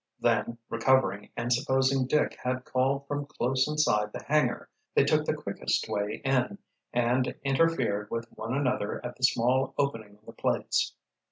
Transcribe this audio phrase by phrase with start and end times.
[0.19, 5.35] Then, recovering, and supposing Dick had called from close inside the hangar, they took the
[5.35, 6.57] quickest way in,
[6.91, 10.95] and interfered with one another at the small opening in the plates.